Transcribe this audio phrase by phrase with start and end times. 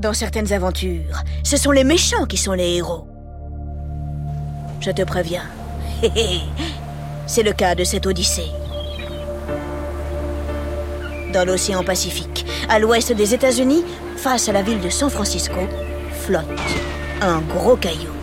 [0.00, 3.06] Dans certaines aventures, ce sont les méchants qui sont les héros.
[4.80, 5.44] Je te préviens.
[7.26, 8.50] C'est le cas de cette Odyssée.
[11.34, 13.84] Dans l'océan Pacifique, à l'ouest des États-Unis,
[14.16, 15.60] face à la ville de San Francisco,
[16.22, 16.46] flotte
[17.20, 18.14] un gros caillou.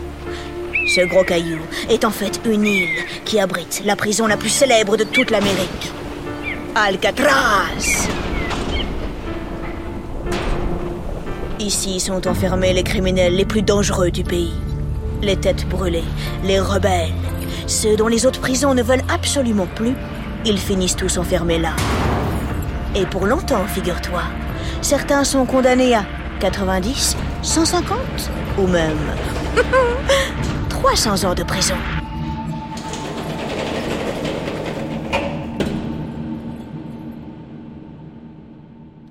[0.87, 1.59] Ce gros caillou
[1.91, 5.91] est en fait une île qui abrite la prison la plus célèbre de toute l'Amérique.
[6.73, 8.09] Alcatraz
[11.59, 14.53] Ici sont enfermés les criminels les plus dangereux du pays.
[15.23, 16.03] Les têtes brûlées,
[16.43, 17.13] les rebelles,
[17.65, 19.95] ceux dont les autres prisons ne veulent absolument plus,
[20.45, 21.75] ils finissent tous enfermés là.
[22.95, 24.21] Et pour longtemps, figure-toi.
[24.81, 26.05] Certains sont condamnés à
[26.39, 27.97] 90, 150
[28.59, 28.97] ou même
[30.69, 31.75] 300 ans de prison.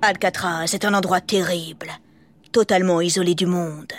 [0.01, 1.89] Alcatraz est un endroit terrible,
[2.57, 3.93] totalement isolé du monde.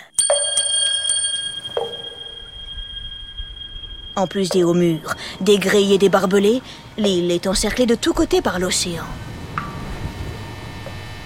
[4.17, 6.61] En plus des hauts murs, des grilles et des barbelés,
[6.97, 9.05] l'île est encerclée de tous côtés par l'océan.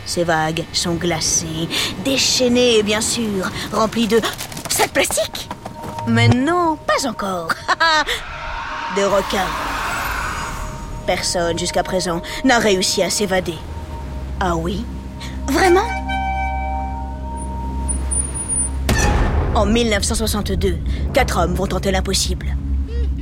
[0.06, 1.68] Ces vagues sont glacées,
[2.06, 4.22] déchaînées bien sûr, remplies de
[4.70, 5.50] sacs plastiques.
[6.08, 7.50] Mais non, pas encore.
[8.96, 9.50] de requins.
[11.08, 13.58] Personne jusqu'à présent n'a réussi à s'évader.
[14.40, 14.86] Ah oui?
[15.48, 16.03] Vraiment?
[19.56, 20.78] En 1962,
[21.14, 22.56] quatre hommes vont tenter l'impossible.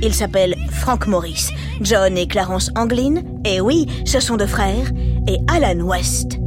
[0.00, 1.50] Ils s'appellent Frank Morris,
[1.82, 4.90] John et Clarence Anglin, et oui, ce sont deux frères,
[5.28, 6.38] et Alan West.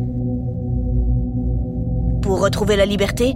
[2.23, 3.35] Pour retrouver la liberté,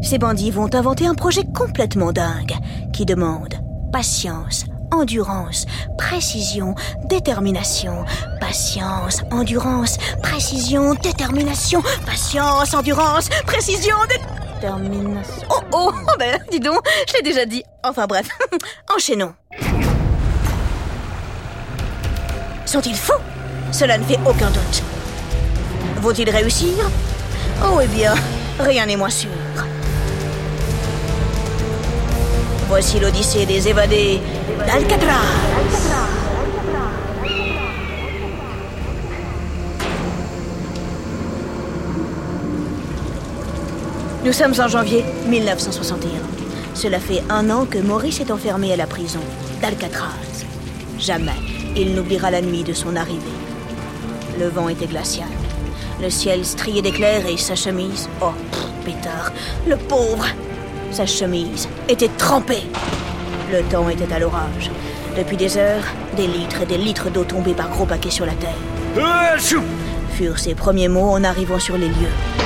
[0.00, 2.54] ces bandits vont inventer un projet complètement dingue
[2.92, 3.54] qui demande
[3.92, 5.66] patience, endurance,
[5.98, 8.04] précision, détermination.
[8.40, 11.82] Patience, endurance, précision, détermination.
[12.06, 14.37] Patience, endurance, précision, détermination.
[15.50, 17.62] Oh oh, ben dis donc, je l'ai déjà dit.
[17.84, 18.28] Enfin bref,
[18.94, 19.34] enchaînons.
[22.66, 23.12] Sont-ils fous?
[23.72, 24.82] Cela ne fait aucun doute.
[26.00, 26.90] Vont-ils réussir?
[27.64, 28.14] Oh, eh bien,
[28.58, 29.30] rien n'est moins sûr.
[32.68, 34.20] Voici l'Odyssée des évadés
[34.66, 36.17] d'Alcatraz.
[44.28, 46.10] Nous sommes en janvier 1961.
[46.74, 49.22] Cela fait un an que Maurice est enfermé à la prison
[49.62, 50.44] d'Alcatraz.
[50.98, 51.32] Jamais
[51.74, 53.24] il n'oubliera la nuit de son arrivée.
[54.38, 55.30] Le vent était glacial.
[56.02, 58.06] Le ciel strié d'éclairs et sa chemise.
[58.20, 58.32] Oh,
[58.84, 59.32] pétard,
[59.66, 60.26] le pauvre
[60.90, 62.64] Sa chemise était trempée.
[63.50, 64.70] Le temps était à l'orage.
[65.16, 65.84] Depuis des heures,
[66.18, 68.58] des litres et des litres d'eau tombaient par gros paquets sur la terre.
[70.10, 72.37] Furent ses premiers mots en arrivant sur les lieux.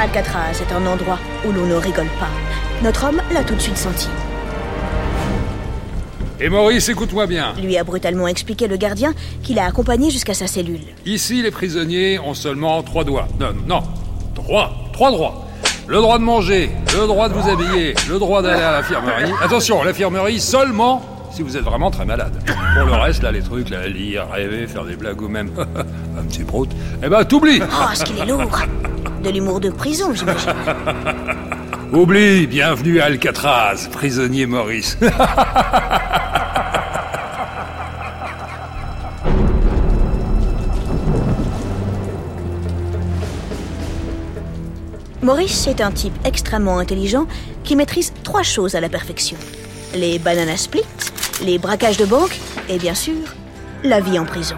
[0.00, 2.30] Alcatraz est un endroit où l'on ne rigole pas.
[2.82, 4.08] Notre homme l'a tout de suite senti.
[6.40, 7.52] Et Maurice, écoute-moi bien.
[7.62, 9.12] Lui a brutalement expliqué le gardien
[9.42, 10.80] qui l'a accompagné jusqu'à sa cellule.
[11.04, 13.28] Ici, les prisonniers ont seulement trois doigts.
[13.38, 13.82] Non, non,
[14.34, 14.72] trois.
[14.94, 15.44] Trois droits.
[15.86, 19.32] Le droit de manger, le droit de vous habiller, le droit d'aller à l'infirmerie.
[19.42, 22.32] Attention, l'infirmerie seulement si vous êtes vraiment très malade.
[22.74, 25.50] Pour le reste, là, les trucs, là, lire, rêver, faire des blagues ou même
[26.18, 26.70] un petit prout,
[27.02, 28.42] eh ben, t'oublies Oh, ce qu'il est lourd
[29.22, 30.54] De l'humour de prison, j'imagine.
[31.92, 34.96] Oublie, bienvenue à Alcatraz, prisonnier Maurice.
[45.22, 47.26] Maurice est un type extrêmement intelligent
[47.62, 49.36] qui maîtrise trois choses à la perfection.
[49.94, 50.80] Les banana splits,
[51.44, 52.38] les braquages de banque
[52.70, 53.34] et bien sûr,
[53.84, 54.56] la vie en prison.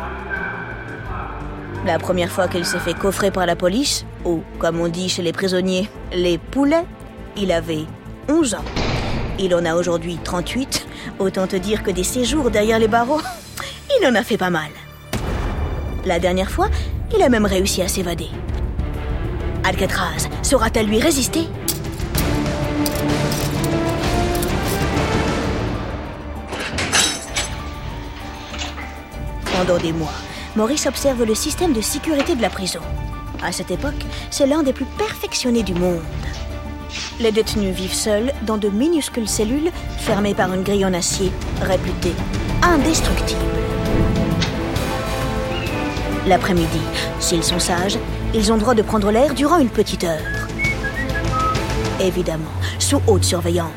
[1.84, 5.22] La première fois qu'il s'est fait coffrer par la police, ou comme on dit chez
[5.22, 6.84] les prisonniers, les poulets,
[7.36, 7.84] il avait
[8.28, 8.64] 11 ans.
[9.38, 10.86] Il en a aujourd'hui 38,
[11.18, 13.20] autant te dire que des séjours derrière les barreaux,
[14.00, 14.70] il en a fait pas mal.
[16.04, 16.68] La dernière fois,
[17.14, 18.28] il a même réussi à s'évader.
[19.64, 21.46] Alcatraz saura-t-elle lui résister?
[29.56, 30.12] Pendant des mois,
[30.56, 32.80] Maurice observe le système de sécurité de la prison.
[33.44, 36.00] À cette époque, c'est l'un des plus perfectionnés du monde.
[37.18, 42.14] Les détenus vivent seuls dans de minuscules cellules fermées par une grille en acier réputée
[42.62, 43.40] indestructible.
[46.26, 46.80] L'après-midi,
[47.18, 47.98] s'ils sont sages,
[48.32, 50.20] ils ont droit de prendre l'air durant une petite heure.
[52.00, 52.44] Évidemment,
[52.78, 53.70] sous haute surveillance.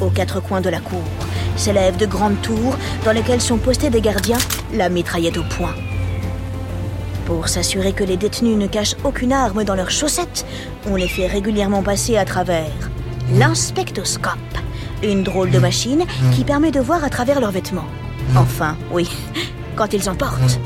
[0.00, 1.02] Aux quatre coins de la cour
[1.56, 4.38] s'élèvent de grandes tours dans lesquelles sont postés des gardiens,
[4.72, 5.74] la mitraillette au poing.
[7.26, 10.44] Pour s'assurer que les détenus ne cachent aucune arme dans leurs chaussettes,
[10.86, 12.90] on les fait régulièrement passer à travers
[13.32, 14.32] l'inspectoscope,
[15.02, 16.04] une drôle de machine
[16.34, 17.86] qui permet de voir à travers leurs vêtements.
[18.36, 19.08] Enfin, oui,
[19.76, 20.58] quand ils en portent.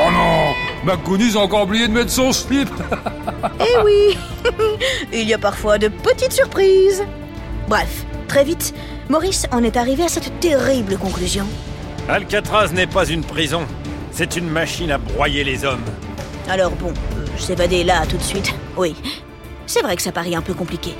[0.00, 0.52] Oh non
[0.84, 2.68] McGoonies a encore oublié de mettre son slip
[3.60, 4.16] Eh oui
[5.12, 7.02] Il y a parfois de petites surprises.
[7.68, 8.74] Bref, très vite,
[9.08, 11.46] Maurice en est arrivé à cette terrible conclusion.
[12.08, 13.62] Alcatraz n'est pas une prison.
[14.12, 15.84] C'est une machine à broyer les hommes.
[16.48, 18.94] Alors bon, euh, s'évader là tout de suite, oui.
[19.66, 20.92] C'est vrai que ça paraît un peu compliqué.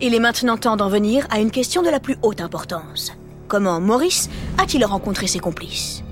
[0.00, 3.12] Il est maintenant temps d'en venir à une question de la plus haute importance.
[3.48, 4.28] Comment Maurice
[4.58, 6.03] a-t-il rencontré ses complices?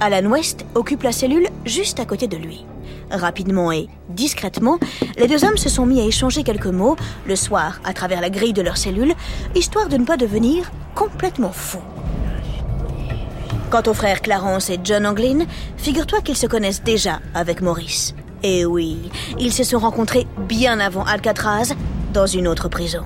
[0.00, 2.64] Alan West occupe la cellule juste à côté de lui.
[3.10, 4.78] Rapidement et discrètement,
[5.18, 8.30] les deux hommes se sont mis à échanger quelques mots le soir à travers la
[8.30, 9.14] grille de leur cellule,
[9.54, 11.82] histoire de ne pas devenir complètement fous.
[13.68, 15.44] Quant aux frères Clarence et John Anglin,
[15.76, 18.14] figure-toi qu'ils se connaissent déjà avec Maurice.
[18.42, 21.74] Et oui, ils se sont rencontrés bien avant Alcatraz,
[22.14, 23.04] dans une autre prison.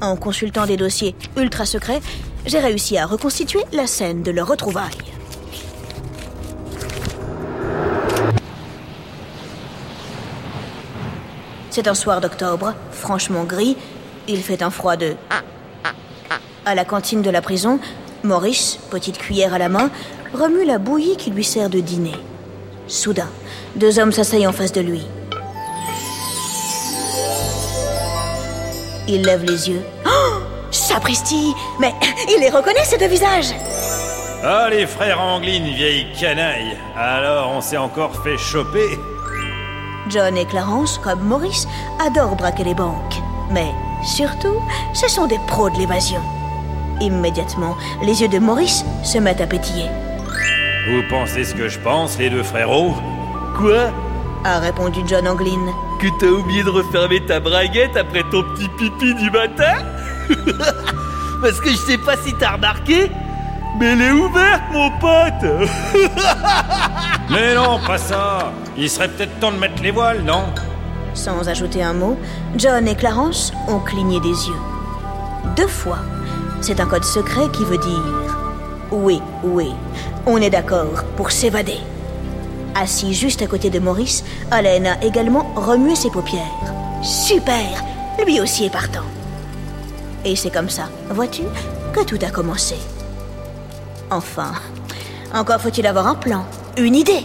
[0.00, 2.00] En consultant des dossiers ultra secrets,
[2.46, 5.19] j'ai réussi à reconstituer la scène de leur retrouvaille.
[11.82, 13.74] C'est un soir d'octobre, franchement gris.
[14.28, 15.16] Il fait un froid de...
[16.66, 17.80] À la cantine de la prison,
[18.22, 19.88] Maurice, petite cuillère à la main,
[20.34, 22.16] remue la bouillie qui lui sert de dîner.
[22.86, 23.30] Soudain,
[23.76, 25.06] deux hommes s'asseyent en face de lui.
[29.08, 29.82] Il lève les yeux.
[30.04, 30.40] Oh
[30.70, 31.94] Sapristi Mais
[32.28, 33.54] il les reconnaît, ces deux visages
[34.44, 36.76] Ah, les frères Anglin, vieille canaille.
[36.94, 38.98] Alors, on s'est encore fait choper
[40.10, 41.66] John et Clarence, comme Maurice,
[42.04, 43.22] adorent braquer les banques.
[43.50, 43.72] Mais
[44.04, 44.56] surtout,
[44.92, 46.20] ce sont des pros de l'évasion.
[47.00, 49.86] Immédiatement, les yeux de Maurice se mettent à pétiller.
[50.88, 52.94] Vous pensez ce que je pense, les deux frérots?
[53.56, 53.90] Quoi?
[54.44, 55.66] A répondu John Anglin.
[56.00, 59.84] Que t'as oublié de refermer ta braguette après ton petit pipi du matin?
[61.42, 63.10] Parce que je sais pas si t'as remarqué,
[63.78, 65.68] mais elle est ouverte, mon pote
[67.30, 70.44] Mais non, pas ça Il serait peut-être temps de mettre les voiles, non?
[71.14, 72.18] Sans ajouter un mot,
[72.56, 74.60] John et Clarence ont cligné des yeux.
[75.56, 75.98] Deux fois.
[76.60, 78.38] C'est un code secret qui veut dire
[78.90, 79.72] Oui, oui,
[80.26, 81.78] on est d'accord pour s'évader.
[82.74, 86.42] Assis juste à côté de Maurice, Allen a également remué ses paupières.
[87.02, 87.82] Super
[88.24, 89.04] Lui aussi est partant.
[90.24, 91.42] Et c'est comme ça, vois-tu,
[91.92, 92.76] que tout a commencé.
[94.10, 94.52] Enfin,
[95.32, 96.44] encore faut-il avoir un plan,
[96.76, 97.24] une idée.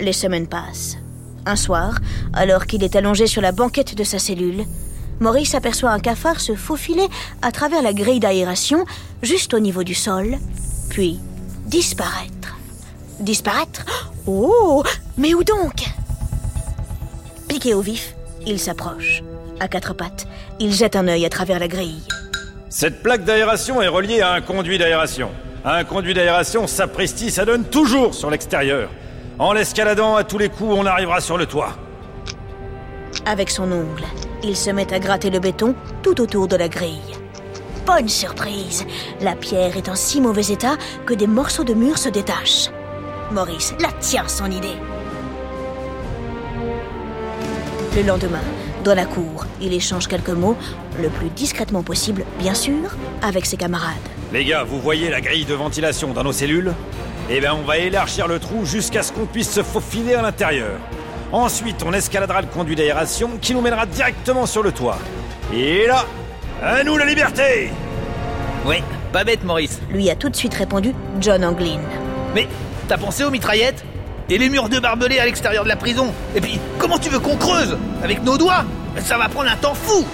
[0.00, 0.96] Les semaines passent.
[1.44, 1.98] Un soir,
[2.32, 4.64] alors qu'il est allongé sur la banquette de sa cellule,
[5.20, 7.08] Maurice aperçoit un cafard se faufiler
[7.42, 8.86] à travers la grille d'aération,
[9.22, 10.38] juste au niveau du sol,
[10.88, 11.18] puis
[11.66, 12.56] disparaître.
[13.20, 13.84] Disparaître?
[14.26, 14.82] Oh
[15.16, 15.97] Mais où donc?
[17.48, 18.14] Piqué au vif,
[18.46, 19.22] il s'approche.
[19.58, 20.26] À quatre pattes,
[20.60, 22.02] il jette un œil à travers la grille.
[22.68, 25.30] Cette plaque d'aération est reliée à un conduit d'aération.
[25.64, 28.90] Un conduit d'aération, sapristi, ça donne toujours sur l'extérieur.
[29.38, 31.74] En l'escaladant, à tous les coups, on arrivera sur le toit.
[33.24, 34.04] Avec son ongle,
[34.42, 37.16] il se met à gratter le béton tout autour de la grille.
[37.86, 38.84] Bonne surprise
[39.22, 40.76] La pierre est en si mauvais état
[41.06, 42.68] que des morceaux de mur se détachent.
[43.32, 44.76] Maurice la tient son idée.
[47.98, 48.38] Le lendemain,
[48.84, 50.56] dans la cour, il échange quelques mots,
[51.02, 53.96] le plus discrètement possible, bien sûr, avec ses camarades.
[54.32, 56.72] Les gars, vous voyez la grille de ventilation dans nos cellules?
[57.28, 60.78] Eh bien, on va élargir le trou jusqu'à ce qu'on puisse se faufiler à l'intérieur.
[61.32, 64.98] Ensuite, on escaladera le conduit d'aération qui nous mènera directement sur le toit.
[65.52, 66.04] Et là,
[66.62, 67.72] à nous la liberté
[68.64, 68.76] Oui,
[69.12, 69.80] pas bête, Maurice.
[69.90, 71.80] Lui a tout de suite répondu John Anglin.
[72.32, 72.46] Mais
[72.86, 73.84] t'as pensé aux mitraillettes?
[74.30, 77.18] Et les murs de barbelés à l'extérieur de la prison Et puis, comment tu veux
[77.18, 78.64] qu'on creuse Avec nos doigts?
[78.98, 80.04] Ça va prendre un temps fou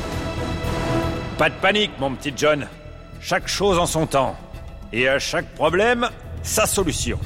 [1.36, 2.66] Pas de panique, mon petit John.
[3.20, 4.36] Chaque chose en son temps.
[4.92, 6.08] Et à chaque problème,
[6.42, 7.18] sa solution.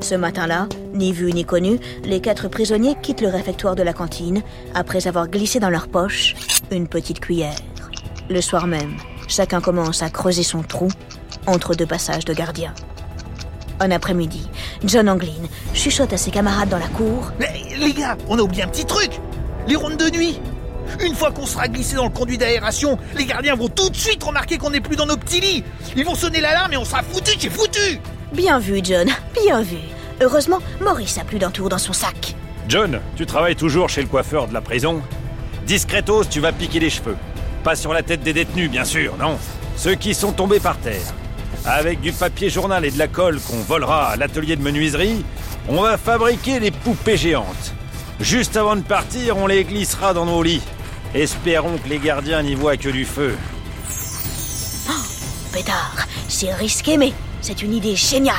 [0.00, 4.42] Ce matin-là, ni vu ni connu, les quatre prisonniers quittent le réfectoire de la cantine
[4.74, 6.34] après avoir glissé dans leur poche
[6.72, 7.56] une petite cuillère.
[8.28, 8.96] Le soir même,
[9.28, 10.88] chacun commence à creuser son trou
[11.46, 12.74] entre deux passages de gardiens.
[13.80, 14.48] Un après-midi,
[14.84, 15.32] John Anglin
[15.72, 17.30] chuchote à ses camarades dans la cour.
[17.38, 19.10] Mais les gars, on a oublié un petit truc
[19.68, 20.40] Les rondes de nuit
[21.00, 24.22] Une fois qu'on sera glissé dans le conduit d'aération, les gardiens vont tout de suite
[24.24, 25.64] remarquer qu'on n'est plus dans nos petits lits
[25.96, 28.00] Ils vont sonner l'alarme et on sera foutu, c'est foutu
[28.32, 29.08] Bien vu, John,
[29.44, 29.78] bien vu.
[30.20, 32.34] Heureusement, Maurice a plus d'un tour dans son sac.
[32.68, 35.00] John, tu travailles toujours chez le coiffeur de la prison?
[35.66, 37.16] Discretos, tu vas piquer les cheveux.
[37.62, 39.38] Pas sur la tête des détenus, bien sûr, non.
[39.76, 41.14] Ceux qui sont tombés par terre.
[41.70, 45.22] Avec du papier journal et de la colle qu'on volera à l'atelier de menuiserie,
[45.68, 47.74] on va fabriquer des poupées géantes.
[48.20, 50.62] Juste avant de partir, on les glissera dans nos lits.
[51.14, 53.36] Espérons que les gardiens n'y voient que du feu.
[55.52, 58.36] Pétard, c'est risqué, mais c'est une idée géniale.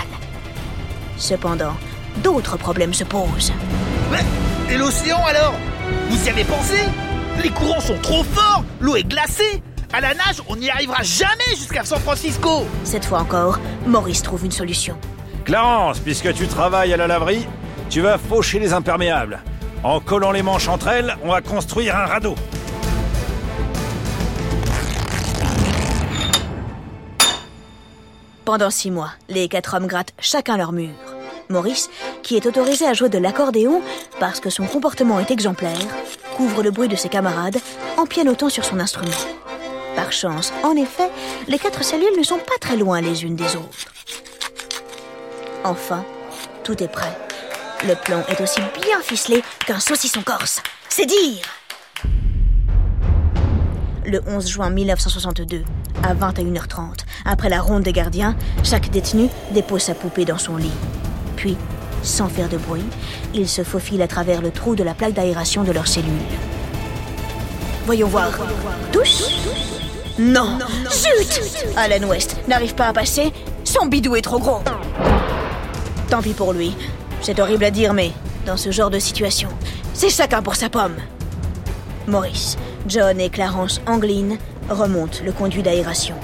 [1.17, 1.75] Cependant,
[2.23, 3.53] d'autres problèmes se posent.
[4.11, 5.53] Mais, et l'océan alors?
[6.09, 6.79] Vous y avez pensé?
[7.43, 9.61] Les courants sont trop forts, l'eau est glacée.
[9.91, 12.63] À la nage, on n'y arrivera jamais jusqu'à San Francisco.
[12.83, 14.95] Cette fois encore, Maurice trouve une solution.
[15.45, 17.47] Clarence, puisque tu travailles à la laverie,
[17.89, 19.41] tu vas faucher les imperméables.
[19.83, 22.35] En collant les manches entre elles, on va construire un radeau.
[28.45, 30.93] Pendant six mois, les quatre hommes grattent chacun leur mur.
[31.49, 31.89] Maurice,
[32.21, 33.81] qui est autorisé à jouer de l'accordéon
[34.19, 35.79] parce que son comportement est exemplaire,
[36.37, 37.57] couvre le bruit de ses camarades
[37.97, 39.09] en pianotant sur son instrument.
[40.63, 41.09] En effet,
[41.47, 43.91] les quatre cellules ne sont pas très loin les unes des autres.
[45.65, 46.05] Enfin,
[46.63, 47.15] tout est prêt.
[47.85, 50.61] Le plan est aussi bien ficelé qu'un saucisson corse.
[50.87, 51.41] C'est dire
[54.05, 55.63] Le 11 juin 1962,
[56.03, 60.71] à 21h30, après la ronde des gardiens, chaque détenu dépose sa poupée dans son lit.
[61.35, 61.57] Puis,
[62.03, 62.85] sans faire de bruit,
[63.33, 66.13] ils se faufilent à travers le trou de la plaque d'aération de leur cellule.
[67.85, 68.29] Voyons voir.
[70.19, 70.57] Non
[70.91, 73.31] Zut Alan West n'arrive pas à passer,
[73.63, 74.61] son bidou est trop gros.
[76.09, 76.75] Tant pis pour lui.
[77.21, 78.11] C'est horrible à dire, mais
[78.45, 79.47] dans ce genre de situation,
[79.93, 80.97] c'est chacun pour sa pomme.
[82.05, 84.35] Maurice, John et Clarence Anglin
[84.69, 86.15] remontent le conduit d'aération.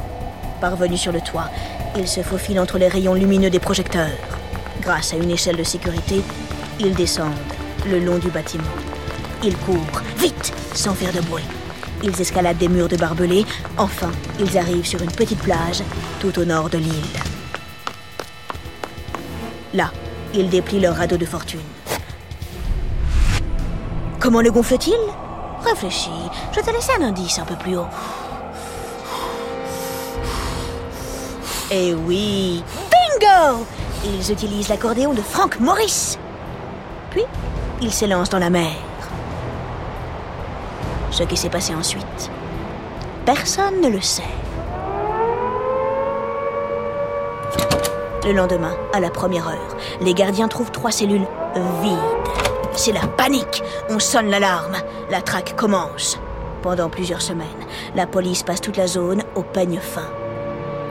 [0.59, 1.49] Parvenus sur le toit,
[1.95, 4.09] ils se faufilent entre les rayons lumineux des projecteurs.
[4.81, 6.21] Grâce à une échelle de sécurité,
[6.81, 7.31] ils descendent
[7.89, 8.63] le long du bâtiment.
[9.41, 11.43] Ils courent, vite, sans faire de bruit.
[12.05, 13.45] Ils escaladent des murs de barbelés.
[13.77, 15.81] Enfin, ils arrivent sur une petite plage
[16.19, 16.93] tout au nord de l'île.
[19.73, 19.91] Là,
[20.31, 21.59] ils déplient leur radeau de fortune.
[24.19, 24.99] Comment le gonfle-t-il?
[25.67, 26.11] Réfléchis,
[26.55, 27.87] je te laisse un indice un peu plus haut.
[31.71, 33.65] Eh oui Bingo
[34.05, 36.19] Ils utilisent l'accordéon de Frank Morris.
[37.09, 37.23] Puis,
[37.81, 38.75] ils s'élancent dans la mer.
[41.15, 42.29] Ce qui s'est passé ensuite,
[43.25, 44.21] personne ne le sait.
[48.25, 51.25] Le lendemain, à la première heure, les gardiens trouvent trois cellules
[51.81, 51.97] vides.
[52.73, 53.63] C'est la panique.
[53.89, 54.75] On sonne l'alarme.
[55.09, 56.19] La traque commence.
[56.61, 57.47] Pendant plusieurs semaines,
[57.95, 60.09] la police passe toute la zone au peigne fin.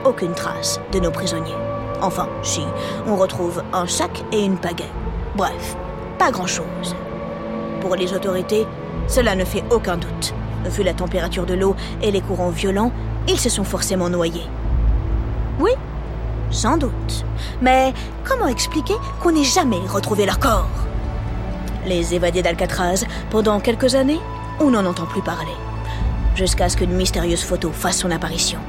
[0.05, 1.53] Aucune trace de nos prisonniers.
[2.01, 2.63] Enfin, si,
[3.05, 4.89] on retrouve un sac et une pagaie.
[5.35, 5.77] Bref,
[6.17, 6.95] pas grand-chose.
[7.79, 8.65] Pour les autorités,
[9.07, 10.33] cela ne fait aucun doute.
[10.65, 12.91] Vu la température de l'eau et les courants violents,
[13.27, 14.47] ils se sont forcément noyés.
[15.59, 15.71] Oui,
[16.51, 17.25] sans doute.
[17.61, 17.93] Mais
[18.23, 20.69] comment expliquer qu'on n'ait jamais retrouvé leur corps?
[21.85, 24.19] Les évadés d'Alcatraz, pendant quelques années,
[24.59, 25.53] on n'en entend plus parler.
[26.35, 28.59] Jusqu'à ce qu'une mystérieuse photo fasse son apparition.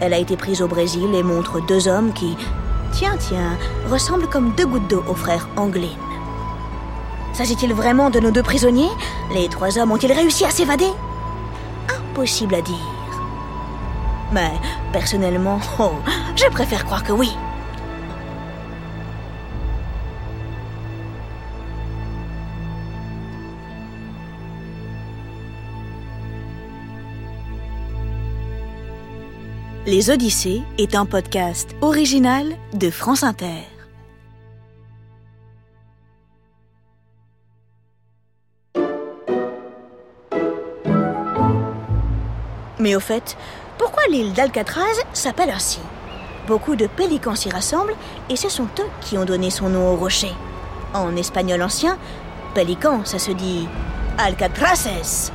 [0.00, 2.36] Elle a été prise au Brésil et montre deux hommes qui,
[2.92, 3.58] tiens, tiens,
[3.90, 5.88] ressemblent comme deux gouttes d'eau aux frères Anglin.
[7.32, 8.90] S'agit-il vraiment de nos deux prisonniers?
[9.32, 10.90] Les trois hommes ont-ils réussi à s'évader?
[11.88, 12.76] Impossible à dire.
[14.32, 14.52] Mais
[14.92, 15.92] personnellement, oh,
[16.36, 17.30] je préfère croire que oui.
[29.84, 33.64] Les Odyssées est un podcast original de France Inter.
[42.82, 43.36] Mais au fait,
[43.78, 45.78] pourquoi l'île d'Alcatraz s'appelle ainsi
[46.48, 47.94] Beaucoup de pélicans s'y rassemblent
[48.28, 50.32] et ce sont eux qui ont donné son nom au rocher.
[50.92, 51.96] En espagnol ancien,
[52.54, 53.68] pélican, ça se dit
[54.18, 55.30] Alcatraces.